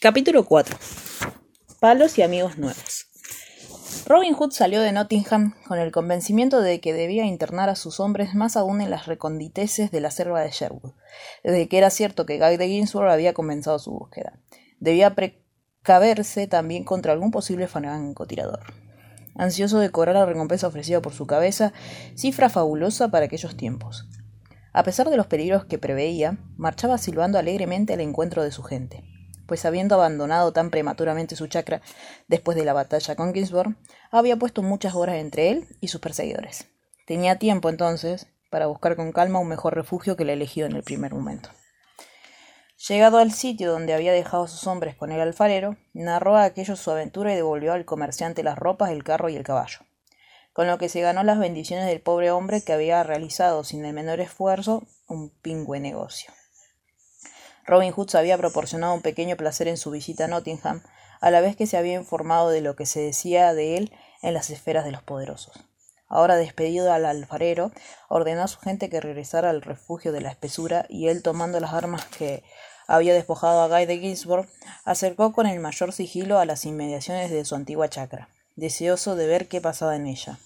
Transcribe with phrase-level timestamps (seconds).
[0.00, 0.78] Capítulo 4.
[1.80, 3.08] Palos y amigos nuevos.
[4.06, 8.32] Robin Hood salió de Nottingham con el convencimiento de que debía internar a sus hombres
[8.32, 10.92] más aún en las reconditeces de la selva de Sherwood,
[11.42, 14.38] desde que era cierto que Guy de Ginsburg había comenzado su búsqueda.
[14.78, 18.72] Debía precaverse también contra algún posible francotirador.
[19.34, 21.72] Ansioso de cobrar la recompensa ofrecida por su cabeza,
[22.14, 24.06] cifra fabulosa para aquellos tiempos.
[24.72, 29.02] A pesar de los peligros que preveía, marchaba silbando alegremente al encuentro de su gente
[29.48, 31.80] pues habiendo abandonado tan prematuramente su chacra
[32.28, 33.74] después de la batalla con Ginsburg,
[34.12, 36.66] había puesto muchas horas entre él y sus perseguidores.
[37.06, 40.82] Tenía tiempo entonces para buscar con calma un mejor refugio que el elegido en el
[40.82, 41.48] primer momento.
[42.86, 46.78] Llegado al sitio donde había dejado a sus hombres con el alfarero, narró a aquellos
[46.78, 49.80] su aventura y devolvió al comerciante las ropas, el carro y el caballo,
[50.52, 53.94] con lo que se ganó las bendiciones del pobre hombre que había realizado sin el
[53.94, 56.30] menor esfuerzo un pingüe negocio.
[57.68, 60.82] Robin Hood se había proporcionado un pequeño placer en su visita a Nottingham,
[61.20, 64.32] a la vez que se había informado de lo que se decía de él en
[64.32, 65.52] las esferas de los poderosos.
[66.08, 67.70] Ahora despedido al alfarero,
[68.08, 71.74] ordenó a su gente que regresara al refugio de la espesura y él, tomando las
[71.74, 72.42] armas que
[72.86, 74.48] había despojado a Guy de Ginsburg,
[74.86, 79.46] acercó con el mayor sigilo a las inmediaciones de su antigua chacra, deseoso de ver
[79.46, 80.38] qué pasaba en ella.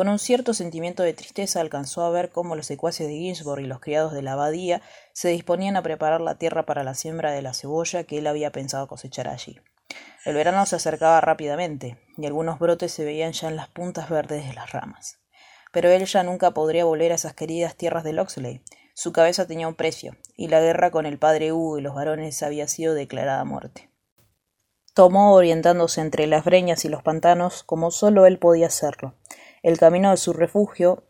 [0.00, 3.66] Con un cierto sentimiento de tristeza alcanzó a ver cómo los secuaces de Ginsburg y
[3.66, 4.80] los criados de la abadía
[5.12, 8.50] se disponían a preparar la tierra para la siembra de la cebolla que él había
[8.50, 9.60] pensado cosechar allí.
[10.24, 14.46] El verano se acercaba rápidamente, y algunos brotes se veían ya en las puntas verdes
[14.48, 15.18] de las ramas.
[15.70, 18.64] Pero él ya nunca podría volver a esas queridas tierras de Loxley.
[18.94, 22.42] Su cabeza tenía un precio, y la guerra con el padre Hugo y los varones
[22.42, 23.90] había sido declarada muerte.
[24.94, 29.14] Tomó orientándose entre las breñas y los pantanos como sólo él podía hacerlo,
[29.62, 31.04] el camino de su refugio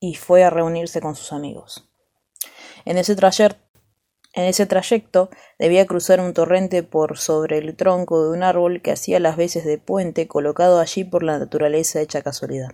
[0.00, 1.88] y fue a reunirse con sus amigos.
[2.84, 3.14] En ese,
[4.66, 9.36] trayecto debía cruzar un torrente por sobre el tronco de un árbol que hacía las
[9.36, 12.70] veces de puente colocado allí por la naturaleza hecha casualidad.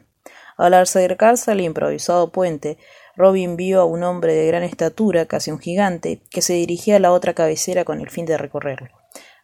[0.56, 2.78] Al acercarse al improvisado puente,
[3.14, 7.00] Robin vio a un hombre de gran estatura, casi un gigante, que se dirigía a
[7.00, 8.88] la otra cabecera con el fin de recorrerlo,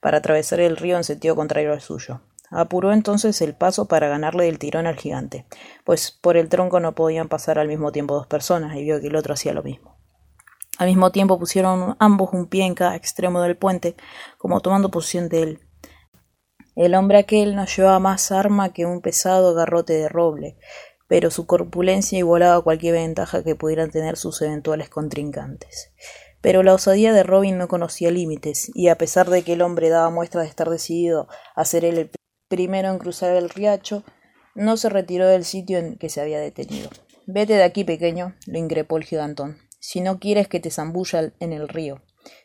[0.00, 2.20] para atravesar el río en sentido contrario al suyo.
[2.56, 5.44] Apuró entonces el paso para ganarle el tirón al gigante,
[5.82, 9.08] pues por el tronco no podían pasar al mismo tiempo dos personas, y vio que
[9.08, 9.98] el otro hacía lo mismo.
[10.78, 13.96] Al mismo tiempo pusieron ambos un pie en cada extremo del puente,
[14.38, 15.60] como tomando posición de él.
[16.76, 20.56] El hombre aquel no llevaba más arma que un pesado garrote de roble,
[21.08, 25.92] pero su corpulencia igualaba cualquier ventaja que pudieran tener sus eventuales contrincantes.
[26.40, 29.88] Pero la osadía de Robin no conocía límites, y a pesar de que el hombre
[29.88, 31.26] daba muestra de estar decidido
[31.56, 32.10] a ser él el
[32.48, 34.04] primero en cruzar el riacho,
[34.54, 36.90] no se retiró del sitio en que se había detenido.
[37.26, 41.52] Vete de aquí, pequeño, lo increpó el gigantón, si no quieres que te zambulla en
[41.52, 42.02] el río.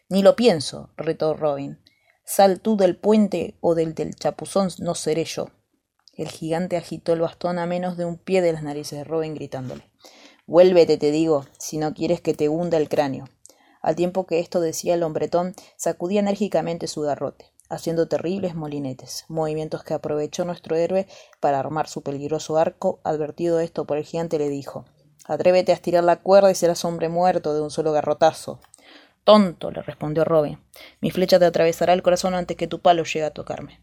[0.09, 1.79] Ni lo pienso, retó Robin.
[2.25, 5.49] Sal tú del puente o del del chapuzón, no seré yo.
[6.13, 9.35] El gigante agitó el bastón a menos de un pie de las narices de Robin,
[9.35, 9.89] gritándole
[10.45, 13.25] Vuélvete, te digo, si no quieres que te hunda el cráneo.
[13.81, 19.83] Al tiempo que esto decía el hombretón, sacudía enérgicamente su garrote haciendo terribles molinetes, movimientos
[19.83, 21.07] que aprovechó nuestro héroe
[21.39, 22.99] para armar su peligroso arco.
[23.03, 24.85] Advertido esto por el gigante, le dijo
[25.25, 28.59] Atrévete a estirar la cuerda y serás hombre muerto de un solo garrotazo.
[29.23, 30.59] Tonto, le respondió Robin.
[31.01, 33.79] Mi flecha te atravesará el corazón antes que tu palo llegue a tocarme.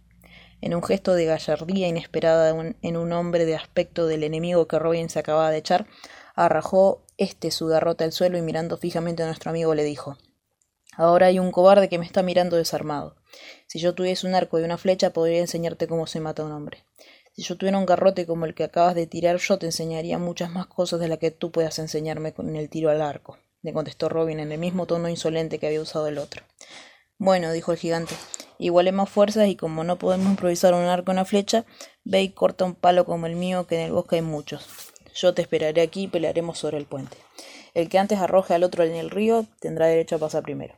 [0.61, 5.09] En un gesto de gallardía inesperada en un hombre de aspecto del enemigo que Robin
[5.09, 5.87] se acababa de echar,
[6.35, 10.17] arrajó este su garrote al suelo y mirando fijamente a nuestro amigo le dijo
[10.97, 13.17] Ahora hay un cobarde que me está mirando desarmado.
[13.67, 16.85] Si yo tuviese un arco y una flecha, podría enseñarte cómo se mata un hombre.
[17.35, 20.51] Si yo tuviera un garrote como el que acabas de tirar, yo te enseñaría muchas
[20.51, 24.09] más cosas de las que tú puedas enseñarme con el tiro al arco, le contestó
[24.09, 26.45] Robin en el mismo tono insolente que había usado el otro.
[27.19, 28.15] Bueno, dijo el gigante,
[28.59, 31.67] igualemos fuerzas y como no podemos improvisar un arco o una flecha,
[32.05, 34.67] ve y corta un palo como el mío, que en el bosque hay muchos.
[35.15, 37.19] Yo te esperaré aquí y pelearemos sobre el puente.
[37.75, 40.75] El que antes arroje al otro en el río tendrá derecho a pasar primero.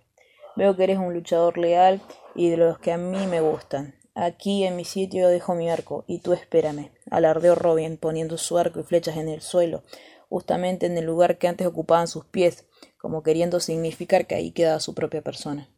[0.58, 2.00] Veo que eres un luchador leal
[2.34, 3.94] y de los que a mí me gustan.
[4.16, 8.80] Aquí en mi sitio dejo mi arco, y tú espérame, alardeó Robin, poniendo su arco
[8.80, 9.84] y flechas en el suelo,
[10.28, 12.66] justamente en el lugar que antes ocupaban sus pies,
[13.00, 15.68] como queriendo significar que ahí quedaba su propia persona.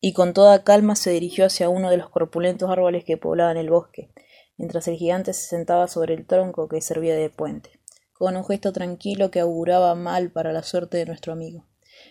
[0.00, 3.70] Y con toda calma se dirigió hacia uno de los corpulentos árboles que poblaban el
[3.70, 4.10] bosque,
[4.56, 7.78] mientras el gigante se sentaba sobre el tronco que servía de puente,
[8.14, 11.66] con un gesto tranquilo que auguraba mal para la suerte de nuestro amigo.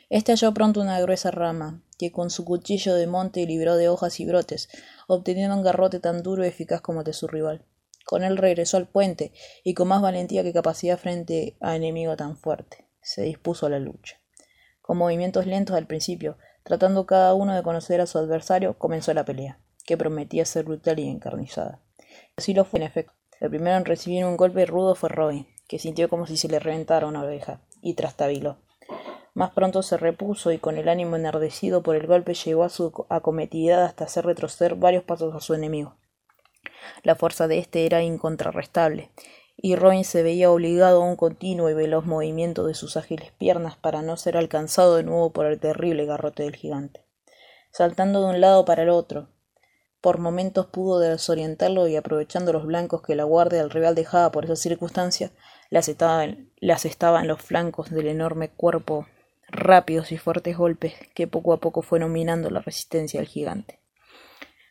[0.10, 4.20] Este halló pronto una gruesa rama, que con su cuchillo de monte libró de hojas
[4.20, 4.70] y brotes,
[5.08, 7.66] obteniendo un garrote tan duro y eficaz como el de su rival.
[8.06, 9.34] Con él regresó al puente,
[9.64, 12.86] y con más valentía que capacidad frente a enemigo tan fuerte.
[13.02, 14.20] Se dispuso a la lucha.
[14.82, 19.24] Con movimientos lentos al principio, Tratando cada uno de conocer a su adversario, comenzó la
[19.24, 21.80] pelea, que prometía ser brutal y encarnizada.
[22.36, 23.14] Así lo fue en efecto.
[23.40, 26.60] El primero en recibir un golpe rudo fue Robin, que sintió como si se le
[26.60, 28.58] reventara una oveja, y trastabiló.
[29.38, 33.06] Más pronto se repuso y con el ánimo enardecido por el golpe llegó a su
[33.08, 35.96] acometida hasta hacer retroceder varios pasos a su enemigo.
[37.04, 39.12] La fuerza de éste era incontrarrestable,
[39.56, 43.78] y Robin se veía obligado a un continuo y veloz movimiento de sus ágiles piernas
[43.78, 47.06] para no ser alcanzado de nuevo por el terrible garrote del gigante.
[47.70, 49.30] Saltando de un lado para el otro,
[50.02, 54.46] por momentos pudo desorientarlo y aprovechando los blancos que la guardia del rival dejaba por
[54.46, 55.32] esa circunstancia,
[55.70, 59.06] le asestaba en los flancos del enorme cuerpo
[59.48, 63.80] rápidos y fuertes golpes que poco a poco fueron minando la resistencia del gigante.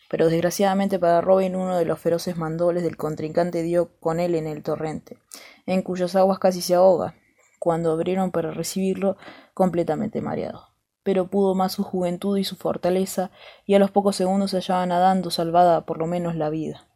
[0.08, 4.46] Pero desgraciadamente para Robin uno de los feroces mandoles del contrincante dio con él en
[4.46, 5.18] el torrente,
[5.66, 7.14] en cuyas aguas casi se ahoga,
[7.58, 9.16] cuando abrieron para recibirlo
[9.54, 10.68] completamente mareado.
[11.02, 13.30] Pero pudo más su juventud y su fortaleza,
[13.64, 16.86] y a los pocos segundos se hallaba nadando, salvada por lo menos la vida.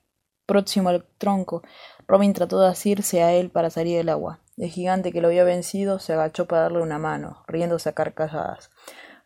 [0.47, 1.63] Próximo al tronco,
[2.07, 4.41] Robin trató de asirse a él para salir del agua.
[4.61, 8.71] El gigante que lo había vencido se agachó para darle una mano, riéndose a carcajadas.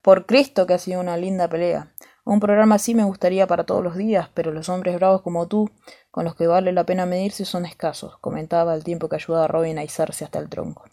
[0.00, 1.92] Por Cristo que ha sido una linda pelea.
[2.24, 5.72] Un programa así me gustaría para todos los días, pero los hombres bravos como tú,
[6.12, 9.48] con los que vale la pena medirse, son escasos, comentaba al tiempo que ayudaba a
[9.48, 10.84] Robin a izarse hasta el tronco.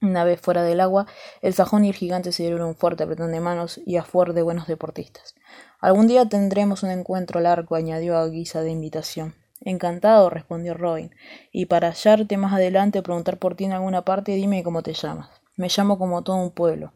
[0.00, 1.06] Una vez fuera del agua,
[1.42, 4.32] el sajón y el gigante se dieron un fuerte apretón de manos y a fuer
[4.32, 5.34] de buenos deportistas.
[5.80, 9.34] Algún día tendremos un encuentro largo, añadió a guisa de invitación.
[9.66, 11.10] Encantado, respondió Robin,
[11.50, 14.92] y para hallarte más adelante o preguntar por ti en alguna parte, dime cómo te
[14.92, 15.28] llamas.
[15.56, 16.92] Me llamo como todo un pueblo.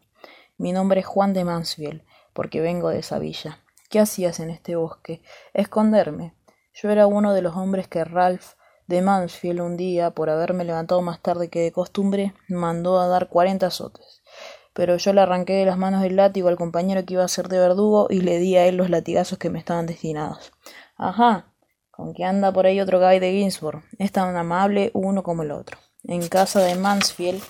[0.57, 2.01] Mi nombre es Juan de Mansfield
[2.31, 3.59] porque vengo de esa villa.
[3.89, 5.21] ¿Qué hacías en este bosque?
[5.53, 6.33] Esconderme.
[6.73, 8.53] Yo era uno de los hombres que Ralph
[8.87, 13.27] de Mansfield un día, por haberme levantado más tarde que de costumbre, mandó a dar
[13.27, 14.21] cuarenta azotes.
[14.71, 17.49] Pero yo le arranqué de las manos del látigo al compañero que iba a ser
[17.49, 20.53] de verdugo y le di a él los latigazos que me estaban destinados.
[20.95, 21.50] Ajá,
[22.01, 23.83] con anda por ahí otro guy de Ginsburg.
[23.99, 25.77] Es tan amable uno como el otro.
[26.03, 27.41] En casa de Mansfield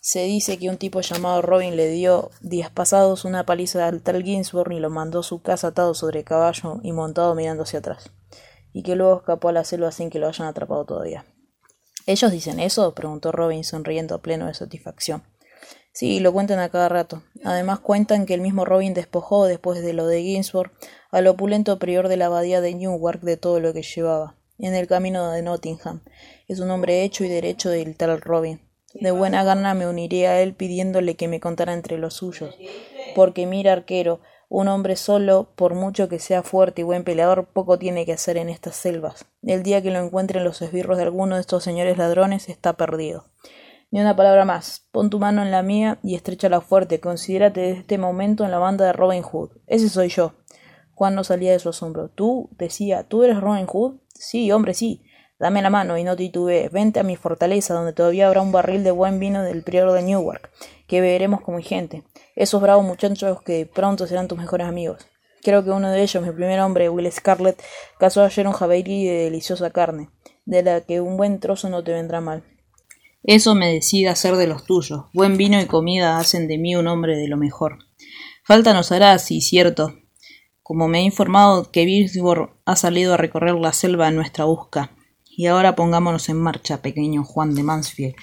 [0.00, 4.24] se dice que un tipo llamado Robin le dio días pasados una paliza al tal
[4.24, 8.10] Ginsburg y lo mandó a su casa atado sobre caballo y montado mirando hacia atrás,
[8.72, 11.24] y que luego escapó a la selva sin que lo hayan atrapado todavía.
[12.06, 12.94] ¿Ellos dicen eso?
[12.94, 15.22] preguntó Robin sonriendo pleno de satisfacción.
[15.92, 17.22] Sí, lo cuentan a cada rato.
[17.44, 20.70] Además cuentan que el mismo Robin despojó, después de lo de Ginsburg,
[21.10, 24.86] al opulento prior de la abadía de Newark de todo lo que llevaba, en el
[24.86, 26.02] camino de Nottingham.
[26.46, 28.60] Es un hombre hecho y derecho del tal Robin
[28.94, 32.56] de buena gana me uniría a él pidiéndole que me contara entre los suyos.
[33.14, 37.78] Porque mira, arquero, un hombre solo, por mucho que sea fuerte y buen peleador, poco
[37.78, 39.26] tiene que hacer en estas selvas.
[39.42, 43.24] El día que lo encuentren los esbirros de alguno de estos señores ladrones, está perdido.
[43.90, 44.86] Ni una palabra más.
[44.92, 47.00] Pon tu mano en la mía y estréchala fuerte.
[47.00, 49.50] Considérate desde este momento en la banda de Robin Hood.
[49.66, 50.34] Ese soy yo.
[50.94, 52.10] Juan no salía de su asombro.
[52.10, 52.50] ¿Tú?
[52.58, 54.00] decía, ¿tú eres Robin Hood?
[54.12, 55.04] Sí, hombre, sí.
[55.38, 56.70] Dame la mano y no titubees.
[56.70, 60.02] Vente a mi fortaleza, donde todavía habrá un barril de buen vino del prior de
[60.02, 60.50] Newark,
[60.86, 62.02] que beberemos como gente.
[62.34, 65.06] Esos bravos muchachos que pronto serán tus mejores amigos.
[65.42, 67.62] Creo que uno de ellos, mi primer hombre, Will Scarlett,
[67.98, 70.10] cazó ayer un jabalí de deliciosa carne,
[70.44, 72.42] de la que un buen trozo no te vendrá mal.
[73.28, 75.04] Eso me decide hacer de los tuyos.
[75.12, 77.80] Buen vino y comida hacen de mí un hombre de lo mejor.
[78.42, 79.98] Falta nos hará, sí, cierto.
[80.62, 84.92] Como me he informado que Bisborg ha salido a recorrer la selva en nuestra busca.
[85.26, 88.14] Y ahora pongámonos en marcha, pequeño Juan de Mansfield,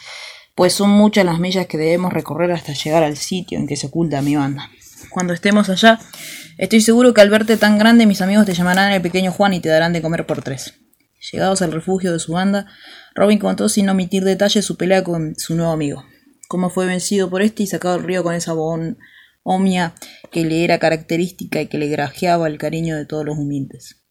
[0.56, 3.86] pues son muchas las millas que debemos recorrer hasta llegar al sitio en que se
[3.86, 4.72] oculta mi banda.
[5.12, 6.00] Cuando estemos allá,
[6.58, 9.60] estoy seguro que al verte tan grande mis amigos te llamarán el pequeño Juan y
[9.60, 10.74] te darán de comer por tres.
[11.32, 12.68] Llegados al refugio de su banda,
[13.16, 16.04] Robin contó sin omitir detalles su pelea con su nuevo amigo,
[16.50, 18.54] cómo fue vencido por este y sacado del río con esa
[19.44, 19.96] omnia
[20.32, 24.04] que le era característica y que le grajeaba el cariño de todos los humildes.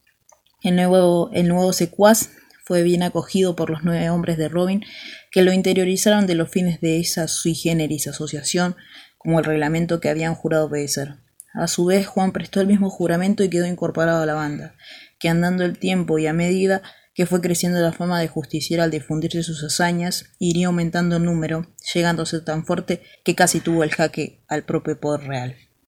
[0.63, 2.31] El nuevo, el nuevo secuaz
[2.65, 4.83] fue bien acogido por los nueve hombres de Robin,
[5.31, 8.75] que lo interiorizaron de los fines de esa sui generis asociación,
[9.19, 11.17] como el reglamento que habían jurado obedecer.
[11.53, 14.75] A su vez, Juan prestó el mismo juramento y quedó incorporado a la banda,
[15.19, 16.83] que andando el tiempo y a medida
[17.15, 21.67] que fue creciendo la fama de justiciero al difundirse sus hazañas, iría aumentando el número,
[21.95, 25.57] llegando a ser tan fuerte que casi tuvo el jaque al propio poder real.